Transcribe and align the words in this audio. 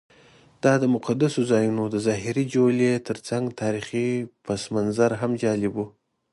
دا 0.63 0.73
د 0.81 0.85
مقدسو 0.95 1.39
ځایونو 1.51 1.83
د 1.89 1.95
ظاهري 2.05 2.43
جولې 2.53 2.91
ترڅنګ 3.07 3.43
تاریخي 3.61 4.09
پسمنظر 4.45 5.11
هم 5.21 5.31
جالب 5.41 5.73
و. 5.77 5.87